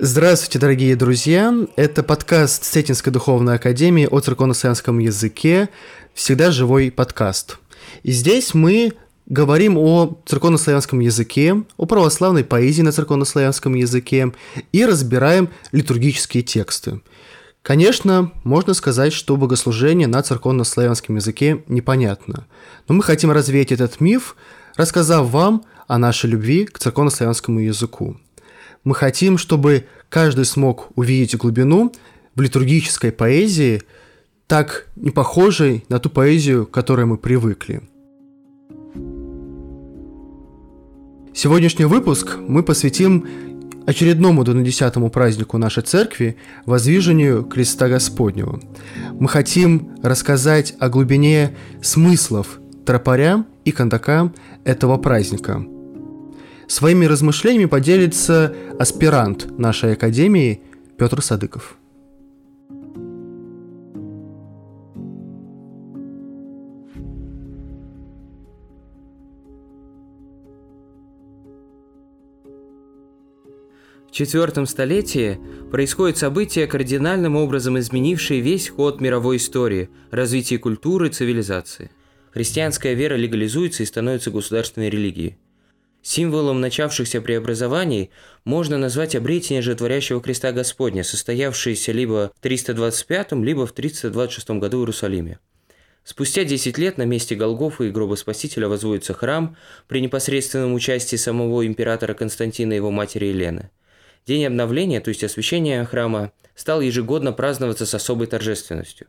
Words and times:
Здравствуйте, 0.00 0.58
дорогие 0.58 0.96
друзья! 0.96 1.54
Это 1.76 2.02
подкаст 2.02 2.64
Сетинской 2.64 3.12
духовной 3.12 3.54
академии 3.54 4.08
о 4.10 4.18
церковно-славянском 4.18 4.98
языке 4.98 5.68
«Всегда 6.14 6.50
живой 6.50 6.90
подкаст». 6.90 7.58
И 8.02 8.10
здесь 8.10 8.54
мы 8.54 8.94
говорим 9.26 9.78
о 9.78 10.18
церковно-славянском 10.26 10.98
языке, 10.98 11.62
о 11.76 11.86
православной 11.86 12.42
поэзии 12.42 12.82
на 12.82 12.90
церковно-славянском 12.90 13.74
языке 13.74 14.32
и 14.72 14.84
разбираем 14.84 15.48
литургические 15.70 16.42
тексты. 16.42 17.00
Конечно, 17.62 18.32
можно 18.42 18.74
сказать, 18.74 19.12
что 19.12 19.36
богослужение 19.36 20.08
на 20.08 20.22
церковно-славянском 20.22 21.14
языке 21.16 21.62
непонятно, 21.68 22.48
но 22.88 22.96
мы 22.96 23.04
хотим 23.04 23.30
развеять 23.30 23.70
этот 23.70 24.00
миф, 24.00 24.34
рассказав 24.76 25.28
вам 25.28 25.64
о 25.86 25.98
нашей 25.98 26.30
любви 26.30 26.64
к 26.64 26.80
церковно-славянскому 26.80 27.60
языку. 27.60 28.16
Мы 28.84 28.94
хотим, 28.94 29.38
чтобы 29.38 29.86
каждый 30.10 30.44
смог 30.44 30.90
увидеть 30.94 31.36
глубину 31.36 31.92
в 32.34 32.40
литургической 32.42 33.12
поэзии, 33.12 33.82
так 34.46 34.88
не 34.94 35.10
похожей 35.10 35.84
на 35.88 35.98
ту 35.98 36.10
поэзию, 36.10 36.66
к 36.66 36.70
которой 36.70 37.06
мы 37.06 37.16
привыкли. 37.16 37.80
Сегодняшний 41.32 41.86
выпуск 41.86 42.36
мы 42.38 42.62
посвятим 42.62 43.26
очередному 43.86 44.44
донадесятому 44.44 45.10
празднику 45.10 45.58
нашей 45.58 45.82
церкви– 45.82 46.36
воздвижению 46.66 47.44
Креста 47.44 47.88
Господнего. 47.88 48.60
Мы 49.18 49.28
хотим 49.28 49.96
рассказать 50.02 50.74
о 50.78 50.90
глубине 50.90 51.56
смыслов 51.82 52.60
тропаря 52.84 53.44
и 53.64 53.72
кондака 53.72 54.30
этого 54.64 54.98
праздника– 54.98 55.66
Своими 56.66 57.04
размышлениями 57.04 57.66
поделится 57.66 58.54
аспирант 58.78 59.58
нашей 59.58 59.92
академии 59.92 60.62
Петр 60.96 61.20
Садыков. 61.22 61.76
В 74.06 74.16
четвертом 74.16 74.66
столетии 74.66 75.40
происходит 75.72 76.18
событие, 76.18 76.68
кардинальным 76.68 77.34
образом 77.34 77.78
изменившее 77.80 78.40
весь 78.40 78.68
ход 78.68 79.00
мировой 79.00 79.38
истории, 79.38 79.90
развитие 80.12 80.60
культуры 80.60 81.08
цивилизации. 81.08 81.90
Христианская 82.32 82.94
вера 82.94 83.16
легализуется 83.16 83.82
и 83.82 83.86
становится 83.86 84.30
государственной 84.30 84.88
религией. 84.88 85.36
Символом 86.04 86.60
начавшихся 86.60 87.22
преобразований 87.22 88.10
можно 88.44 88.76
назвать 88.76 89.16
обретение 89.16 89.62
же 89.62 89.74
творящего 89.74 90.20
креста 90.20 90.52
Господня, 90.52 91.02
состоявшееся 91.02 91.92
либо 91.92 92.30
в 92.36 92.40
325, 92.42 93.32
либо 93.32 93.66
в 93.66 93.72
326 93.72 94.50
году 94.50 94.76
в 94.76 94.80
Иерусалиме. 94.82 95.38
Спустя 96.04 96.44
10 96.44 96.76
лет 96.76 96.98
на 96.98 97.04
месте 97.04 97.34
Голгофа 97.34 97.84
и 97.84 97.90
гроба 97.90 98.16
Спасителя 98.16 98.68
возводится 98.68 99.14
храм 99.14 99.56
при 99.88 100.02
непосредственном 100.02 100.74
участии 100.74 101.16
самого 101.16 101.66
императора 101.66 102.12
Константина 102.12 102.74
и 102.74 102.76
его 102.76 102.90
матери 102.90 103.24
Елены. 103.24 103.70
День 104.26 104.44
обновления, 104.44 105.00
то 105.00 105.08
есть 105.08 105.24
освящения 105.24 105.82
храма, 105.86 106.32
стал 106.54 106.82
ежегодно 106.82 107.32
праздноваться 107.32 107.86
с 107.86 107.94
особой 107.94 108.26
торжественностью. 108.26 109.06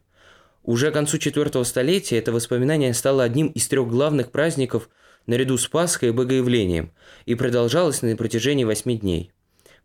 Уже 0.63 0.91
к 0.91 0.93
концу 0.93 1.17
IV 1.17 1.65
столетия 1.65 2.19
это 2.19 2.31
воспоминание 2.31 2.93
стало 2.93 3.23
одним 3.25 3.47
из 3.47 3.67
трех 3.67 3.89
главных 3.89 4.31
праздников– 4.31 4.89
наряду 5.27 5.57
с 5.57 5.67
Пасхой 5.67 6.09
и 6.09 6.11
Богоявлением, 6.11 6.91
и 7.25 7.35
продолжалось 7.35 8.01
на 8.01 8.15
протяжении 8.15 8.63
восьми 8.63 8.97
дней. 8.97 9.31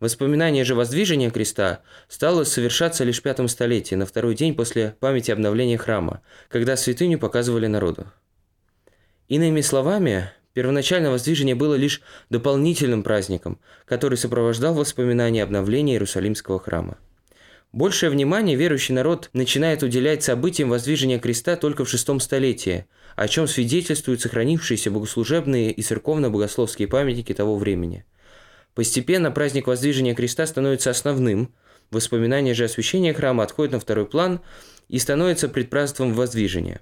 Воспоминание 0.00 0.64
же 0.64 0.74
воздвижения 0.74 1.30
креста 1.30 1.82
стало 2.08 2.44
совершаться 2.44 3.04
лишь 3.04 3.20
в 3.20 3.22
пятом 3.22 3.48
столетии, 3.48 3.94
на 3.94 4.06
второй 4.06 4.34
день 4.34 4.54
после 4.54 4.96
памяти 4.98 5.30
обновления 5.30 5.76
храма, 5.76 6.22
когда 6.48 6.76
святыню 6.76 7.18
показывали 7.18 7.66
народу. 7.66 8.06
Иными 9.28 9.60
словами, 9.60 10.30
первоначальное 10.54 11.10
воздвижение 11.10 11.54
было 11.54 11.74
лишь 11.74 12.00
дополнительным 12.30 13.02
праздником, 13.02 13.60
который 13.84 14.16
сопровождал 14.16 14.74
воспоминания 14.74 15.42
обновления 15.42 15.92
Иерусалимского 15.92 16.58
храма. 16.58 16.96
Большее 17.72 18.10
внимание 18.10 18.56
верующий 18.56 18.94
народ 18.94 19.30
начинает 19.32 19.84
уделять 19.84 20.24
событиям 20.24 20.70
воздвижения 20.70 21.20
креста 21.20 21.54
только 21.54 21.84
в 21.84 21.88
шестом 21.88 22.18
столетии, 22.18 22.86
о 23.14 23.28
чем 23.28 23.46
свидетельствуют 23.46 24.20
сохранившиеся 24.20 24.90
богослужебные 24.90 25.70
и 25.70 25.80
церковно-богословские 25.80 26.88
памятники 26.88 27.32
того 27.32 27.56
времени. 27.56 28.04
Постепенно 28.74 29.30
праздник 29.30 29.68
воздвижения 29.68 30.16
креста 30.16 30.46
становится 30.46 30.90
основным, 30.90 31.54
воспоминания 31.92 32.54
же 32.54 32.64
освящения 32.64 33.14
храма 33.14 33.44
отходят 33.44 33.72
на 33.72 33.80
второй 33.80 34.06
план 34.06 34.40
и 34.88 34.98
становятся 34.98 35.48
предпраздством 35.48 36.12
воздвижения. 36.12 36.80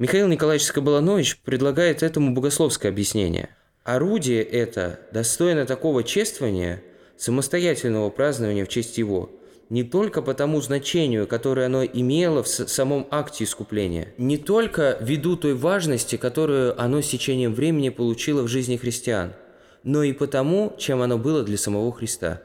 Михаил 0.00 0.26
Николаевич 0.26 0.66
Скоболанович 0.66 1.38
предлагает 1.38 2.02
этому 2.02 2.34
богословское 2.34 2.90
объяснение. 2.90 3.50
Орудие 3.84 4.42
это 4.42 4.98
достойно 5.12 5.64
такого 5.64 6.02
чествования, 6.02 6.82
самостоятельного 7.16 8.10
празднования 8.10 8.64
в 8.64 8.68
честь 8.68 8.98
его– 8.98 9.30
не 9.70 9.82
только 9.82 10.22
по 10.22 10.34
тому 10.34 10.60
значению, 10.60 11.26
которое 11.26 11.66
оно 11.66 11.84
имело 11.84 12.42
в 12.42 12.48
самом 12.48 13.06
акте 13.10 13.44
искупления, 13.44 14.14
не 14.16 14.38
только 14.38 14.96
ввиду 15.00 15.36
той 15.36 15.54
важности, 15.54 16.16
которую 16.16 16.80
оно 16.80 17.02
с 17.02 17.08
течением 17.08 17.54
времени 17.54 17.90
получило 17.90 18.42
в 18.42 18.48
жизни 18.48 18.76
христиан, 18.76 19.34
но 19.82 20.02
и 20.02 20.12
потому, 20.12 20.74
чем 20.78 21.02
оно 21.02 21.18
было 21.18 21.42
для 21.42 21.58
самого 21.58 21.92
Христа. 21.92 22.42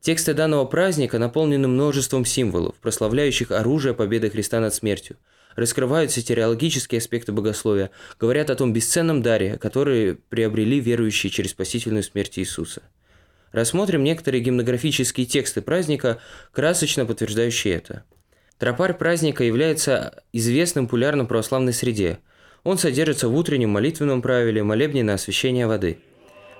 Тексты 0.00 0.34
данного 0.34 0.64
праздника 0.64 1.18
наполнены 1.18 1.68
множеством 1.68 2.24
символов, 2.24 2.76
прославляющих 2.76 3.50
оружие 3.50 3.94
победы 3.94 4.30
Христа 4.30 4.60
над 4.60 4.74
смертью, 4.74 5.16
раскрываются 5.56 6.22
теологические 6.22 6.98
аспекты 6.98 7.32
богословия, 7.32 7.90
говорят 8.18 8.50
о 8.50 8.54
том 8.54 8.72
бесценном 8.72 9.22
даре, 9.22 9.58
который 9.58 10.14
приобрели 10.14 10.78
верующие 10.78 11.30
через 11.30 11.50
спасительную 11.50 12.02
смерть 12.02 12.38
Иисуса– 12.38 12.82
Рассмотрим 13.52 14.04
некоторые 14.04 14.42
гимнографические 14.42 15.26
тексты 15.26 15.62
праздника, 15.62 16.18
красочно 16.52 17.06
подтверждающие 17.06 17.74
это. 17.74 18.04
Тропарь 18.58 18.92
праздника 18.92 19.44
является 19.44 20.22
известным 20.32 20.84
в 20.84 20.88
популярном 20.88 21.26
православной 21.26 21.72
среде. 21.72 22.18
Он 22.64 22.76
содержится 22.76 23.28
в 23.28 23.36
утреннем 23.36 23.70
молитвенном 23.70 24.20
правиле 24.20 24.62
молебне 24.62 25.02
на 25.02 25.14
освящение 25.14 25.66
воды. 25.66 25.98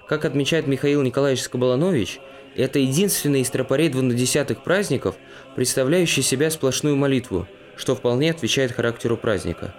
Как 0.08 0.24
отмечает 0.24 0.66
Михаил 0.66 1.02
Николаевич 1.02 1.42
Скобаланович, 1.42 2.20
это 2.56 2.78
единственный 2.78 3.42
из 3.42 3.50
тропарей 3.50 3.90
двунадесятых 3.90 4.62
праздников, 4.64 5.16
представляющий 5.54 6.22
себя 6.22 6.50
сплошную 6.50 6.96
молитву, 6.96 7.46
что 7.76 7.94
вполне 7.94 8.30
отвечает 8.30 8.72
характеру 8.72 9.16
праздника. 9.16 9.74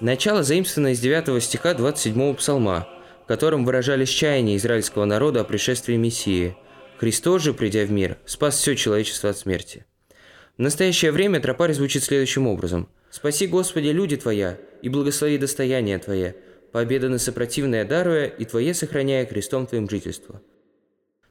Начало 0.00 0.42
заимствовано 0.42 0.92
из 0.92 1.00
9 1.00 1.42
стиха 1.42 1.74
27 1.74 2.34
псалма– 2.34 2.86
в 3.26 3.28
котором 3.28 3.64
выражались 3.64 4.10
чаяния 4.10 4.56
израильского 4.56 5.04
народа 5.04 5.40
о 5.40 5.44
пришествии 5.44 5.96
Мессии. 5.96 6.56
Христос 6.96 7.42
же, 7.42 7.54
придя 7.54 7.84
в 7.84 7.90
мир, 7.90 8.18
спас 8.24 8.56
все 8.56 8.76
человечество 8.76 9.30
от 9.30 9.36
смерти. 9.36 9.84
В 10.56 10.62
настоящее 10.62 11.10
время 11.10 11.40
тропарь 11.40 11.72
звучит 11.72 12.04
следующим 12.04 12.46
образом. 12.46 12.88
«Спаси, 13.10 13.48
Господи, 13.48 13.88
люди 13.88 14.16
Твоя, 14.16 14.58
и 14.80 14.88
благослови 14.88 15.38
достояние 15.38 15.98
Твое, 15.98 16.36
победа 16.70 17.08
на 17.08 17.18
сопротивное 17.18 17.84
даруя, 17.84 18.26
и 18.26 18.44
Твое 18.44 18.74
сохраняя 18.74 19.26
крестом 19.26 19.66
Твоим 19.66 19.90
жительство». 19.90 20.40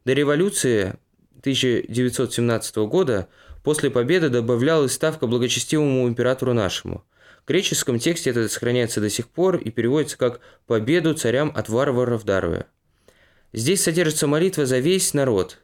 До 0.04 0.12
революции 0.12 0.96
1917 1.40 2.76
года 2.76 3.30
после 3.64 3.90
победы 3.90 4.28
добавлялась 4.28 4.92
ставка 4.92 5.28
благочестивому 5.28 6.10
императору 6.10 6.54
нашему– 6.54 7.06
в 7.46 7.48
греческом 7.48 8.00
тексте 8.00 8.32
это 8.32 8.50
сохраняется 8.50 9.00
до 9.00 9.10
сих 9.12 9.28
пор 9.28 9.58
и 9.58 9.70
переводится 9.70 10.18
как 10.18 10.40
«победу 10.66 11.14
царям 11.14 11.52
от 11.56 11.70
варваров 11.70 12.26
даруя». 12.26 12.66
Здесь 13.54 13.84
содержится 13.84 14.26
молитва 14.26 14.66
за 14.66 14.80
весь 14.80 15.14
народ. 15.14 15.60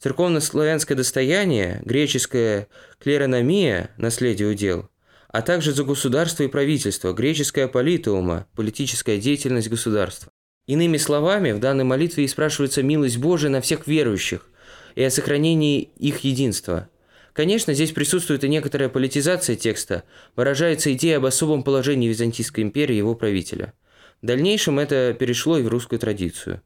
Церковно-славянское 0.00 0.96
достояние, 0.96 1.80
греческая 1.84 2.66
клерономия, 2.98 3.90
наследие 3.98 4.48
удел, 4.48 4.90
а 5.28 5.42
также 5.42 5.72
за 5.72 5.84
государство 5.84 6.42
и 6.42 6.48
правительство, 6.48 7.12
греческая 7.12 7.68
политеума, 7.68 8.48
политическая 8.56 9.18
деятельность 9.18 9.68
государства. 9.68 10.32
Иными 10.66 10.96
словами, 10.96 11.52
в 11.52 11.60
данной 11.60 11.84
молитве 11.84 12.24
и 12.24 12.28
спрашивается 12.28 12.82
милость 12.82 13.18
Божия 13.18 13.48
на 13.48 13.60
всех 13.60 13.86
верующих 13.86 14.48
и 14.96 15.04
о 15.04 15.10
сохранении 15.10 15.82
их 15.98 16.24
единства– 16.24 16.88
Конечно, 17.32 17.72
здесь 17.72 17.92
присутствует 17.92 18.44
и 18.44 18.48
некоторая 18.48 18.88
политизация 18.88 19.56
текста, 19.56 20.04
выражается 20.36 20.92
идея 20.92 21.16
об 21.16 21.24
особом 21.24 21.62
положении 21.62 22.08
Византийской 22.08 22.62
империи 22.62 22.94
и 22.94 22.98
его 22.98 23.14
правителя. 23.14 23.72
В 24.20 24.26
дальнейшем 24.26 24.78
это 24.78 25.16
перешло 25.18 25.56
и 25.56 25.62
в 25.62 25.68
русскую 25.68 25.98
традицию. 25.98 26.62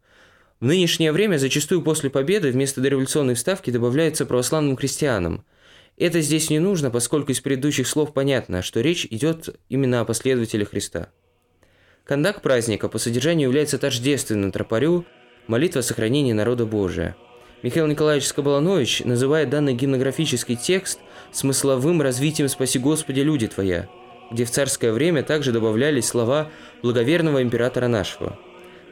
В 0.58 0.64
нынешнее 0.64 1.12
время 1.12 1.36
зачастую 1.36 1.82
после 1.82 2.10
победы 2.10 2.50
вместо 2.50 2.80
дореволюционной 2.80 3.34
вставки 3.34 3.70
добавляется 3.70 4.26
православным 4.26 4.76
крестьянам. 4.76 5.44
Это 5.96 6.20
здесь 6.20 6.50
не 6.50 6.58
нужно, 6.58 6.90
поскольку 6.90 7.30
из 7.30 7.40
предыдущих 7.40 7.86
слов 7.86 8.12
понятно, 8.12 8.62
что 8.62 8.80
речь 8.80 9.06
идет 9.08 9.60
именно 9.68 10.00
о 10.00 10.04
последователях 10.04 10.70
Христа. 10.70 11.10
Кондак 12.04 12.42
праздника 12.42 12.88
по 12.88 12.98
содержанию 12.98 13.48
является 13.48 13.78
тождественным 13.78 14.50
тропарю, 14.50 15.04
молитва 15.46 15.80
о 15.80 15.82
сохранении 15.82 16.32
народа 16.32 16.66
Божия– 16.66 17.16
Михаил 17.62 17.86
Николаевич 17.86 18.28
Скобаланович 18.28 19.02
называет 19.04 19.48
данный 19.48 19.72
гимнографический 19.72 20.56
текст 20.56 21.00
смысловым 21.32 22.02
развитием 22.02 22.48
«Спаси 22.48 22.78
Господи, 22.78 23.20
люди 23.20 23.46
Твоя», 23.46 23.88
где 24.30 24.44
в 24.44 24.50
царское 24.50 24.92
время 24.92 25.22
также 25.22 25.52
добавлялись 25.52 26.06
слова 26.06 26.50
благоверного 26.82 27.42
императора 27.42 27.88
нашего. 27.88 28.38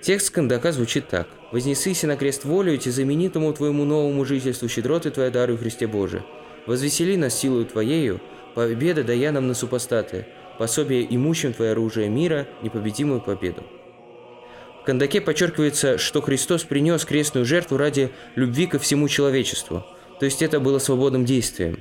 Текст 0.00 0.30
Кандака 0.30 0.72
звучит 0.72 1.08
так. 1.08 1.28
«Вознесыся 1.52 2.06
на 2.06 2.16
крест 2.16 2.44
волю, 2.44 2.74
и 2.74 2.78
знаменитому 2.78 3.52
Твоему 3.52 3.84
новому 3.84 4.24
жительству 4.24 4.68
щедроты 4.68 5.10
Твоя 5.10 5.30
дару 5.30 5.58
Христе 5.58 5.86
Боже. 5.86 6.24
Возвесели 6.66 7.16
нас 7.16 7.38
силою 7.38 7.66
Твоею, 7.66 8.20
победа 8.54 9.04
дая 9.04 9.30
нам 9.30 9.46
на 9.46 9.54
супостаты, 9.54 10.26
пособие 10.58 11.06
имущим 11.14 11.52
Твое 11.52 11.72
оружие 11.72 12.08
мира, 12.08 12.46
непобедимую 12.62 13.20
победу». 13.20 13.62
В 14.84 14.86
Кандаке 14.86 15.22
подчеркивается, 15.22 15.96
что 15.96 16.20
Христос 16.20 16.64
принес 16.64 17.06
крестную 17.06 17.46
жертву 17.46 17.78
ради 17.78 18.10
любви 18.34 18.66
ко 18.66 18.78
всему 18.78 19.08
человечеству, 19.08 19.82
то 20.20 20.26
есть 20.26 20.42
это 20.42 20.60
было 20.60 20.78
свободным 20.78 21.24
действием. 21.24 21.80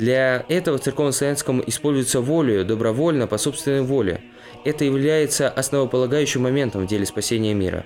Для 0.00 0.44
этого 0.48 0.78
в 0.78 0.80
церковно-славянском 0.80 1.62
используется 1.64 2.20
волю, 2.20 2.64
добровольно, 2.64 3.28
по 3.28 3.38
собственной 3.38 3.82
воле. 3.82 4.22
Это 4.64 4.84
является 4.84 5.48
основополагающим 5.48 6.42
моментом 6.42 6.84
в 6.84 6.88
деле 6.88 7.06
спасения 7.06 7.54
мира. 7.54 7.84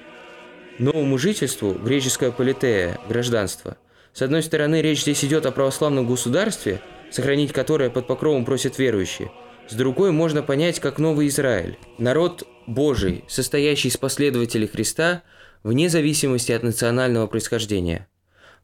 Новому 0.79 1.19
жительству– 1.19 1.73
греческое 1.85 2.31
политея, 2.31 2.99
гражданство. 3.11 3.77
С 4.15 4.23
одной 4.23 4.43
стороны, 4.43 4.81
речь 4.81 5.03
здесь 5.03 5.23
идет 5.23 5.45
о 5.45 5.53
православном 5.53 6.07
государстве, 6.07 6.81
сохранить 7.11 7.53
которое 7.53 7.91
под 7.91 8.07
покровом 8.07 8.47
просят 8.47 8.79
верующие– 8.79 9.31
с 9.69 9.75
другой 9.75 10.13
можно 10.13 10.43
понять 10.43 10.81
как 10.81 10.99
новый 10.99 11.29
Израиль, 11.29 11.79
народ 11.99 12.47
Божий, 12.67 13.25
состоящий 13.29 13.89
из 13.89 13.97
последователей 13.97 14.69
Христа, 14.69 15.23
вне 15.63 15.89
зависимости 15.89 16.53
от 16.53 16.63
национального 16.63 17.27
происхождения. 17.27 18.09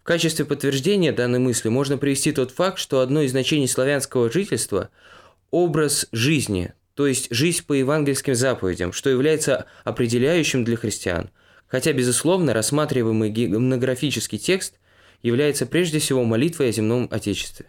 В 0.00 0.04
качестве 0.04 0.44
подтверждения 0.44 1.12
данной 1.12 1.38
мысли 1.38 1.68
можно 1.68 1.96
привести 1.96 2.32
тот 2.32 2.50
факт, 2.50 2.78
что 2.78 3.00
одно 3.00 3.22
из 3.22 3.30
значений 3.30 3.68
славянского 3.68 4.30
жительства– 4.30 4.90
образ 5.52 6.08
жизни, 6.10 6.72
то 6.94 7.06
есть 7.06 7.28
жизнь 7.30 7.64
по 7.64 7.74
евангельским 7.74 8.34
заповедям, 8.34 8.92
что 8.92 9.10
является 9.10 9.66
определяющим 9.84 10.64
для 10.64 10.76
христиан, 10.76 11.30
хотя, 11.68 11.92
безусловно, 11.92 12.52
рассматриваемый 12.52 13.30
гимнографический 13.30 14.38
текст 14.38 14.80
является 15.22 15.66
прежде 15.66 16.00
всего 16.00 16.24
молитвой 16.24 16.70
о 16.70 16.72
земном 16.72 17.06
Отечестве. 17.10 17.66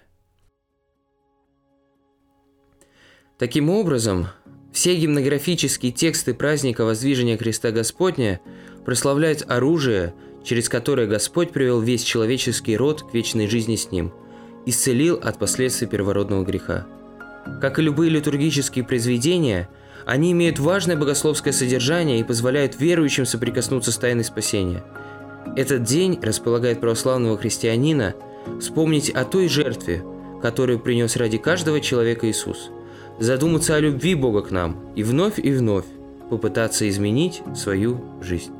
Таким 3.43 3.69
образом, 3.69 4.27
все 4.71 4.95
гимнографические 4.95 5.91
тексты 5.91 6.33
праздника 6.33 6.85
Воздвижения 6.85 7.37
Христа 7.37 7.71
Господня 7.71 8.39
прославляют 8.85 9.43
оружие, 9.49 10.13
через 10.45 10.69
которое 10.69 11.07
Господь 11.07 11.51
привел 11.51 11.81
весь 11.81 12.03
человеческий 12.03 12.77
род 12.77 13.03
к 13.03 13.13
вечной 13.13 13.47
жизни 13.47 13.75
с 13.75 13.91
Ним, 13.91 14.13
исцелил 14.65 15.19
от 15.21 15.39
последствий 15.39 15.87
первородного 15.87 16.45
греха. 16.45 16.87
Как 17.59 17.79
и 17.79 17.81
любые 17.81 18.11
литургические 18.11 18.85
произведения, 18.85 19.67
они 20.05 20.31
имеют 20.31 20.57
важное 20.57 20.95
богословское 20.95 21.51
содержание 21.51 22.21
и 22.21 22.23
позволяют 22.23 22.79
верующим 22.79 23.25
соприкоснуться 23.25 23.91
с 23.91 23.97
тайной 23.97 24.23
спасения. 24.23 24.85
Этот 25.57 25.83
день 25.83 26.17
располагает 26.21 26.79
православного 26.79 27.37
христианина 27.37 28.15
вспомнить 28.61 29.09
о 29.09 29.25
той 29.25 29.49
жертве, 29.49 30.01
которую 30.41 30.79
принес 30.79 31.17
ради 31.17 31.37
каждого 31.37 31.81
человека 31.81 32.31
Иисус– 32.31 32.69
задуматься 33.19 33.75
о 33.75 33.79
любви 33.79 34.15
Бога 34.15 34.41
к 34.41 34.51
нам 34.51 34.93
и 34.95 35.03
вновь 35.03 35.39
и 35.39 35.51
вновь 35.51 35.85
попытаться 36.29 36.87
изменить 36.89 37.41
свою 37.55 38.01
жизнь. 38.21 38.51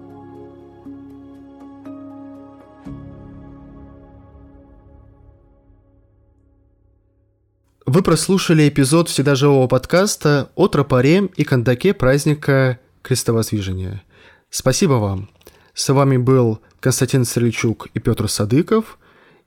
Вы 7.86 8.02
прослушали 8.02 8.68
эпизод 8.68 9.10
всегда 9.10 9.36
живого 9.36 9.68
подкаста 9.68 10.50
о 10.56 10.68
тропаре 10.68 11.30
и 11.36 11.44
кондаке 11.44 11.94
праздника 11.94 12.80
Крестовоздвижения. 13.04 14.02
Спасибо 14.50 14.94
вам. 14.94 15.30
С 15.74 15.92
вами 15.94 16.18
был 16.18 16.60
Константин 16.80 17.26
Стрельчук 17.26 17.90
и 17.94 18.00
Петр 18.00 18.30
Садыков. 18.30 18.98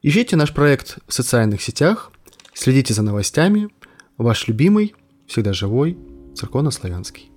Ищите 0.02 0.36
наш 0.36 0.52
проект 0.52 0.98
в 1.08 1.12
социальных 1.12 1.62
сетях, 1.62 2.12
следите 2.54 2.94
за 2.94 3.02
новостями. 3.02 3.68
Ваш 4.18 4.48
любимый– 4.48 4.94
всегда 5.26 5.52
живой, 5.52 5.98
церковно-славянский. 6.34 7.24
thank 7.24 7.35